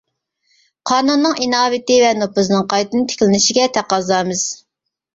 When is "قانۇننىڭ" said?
0.91-1.35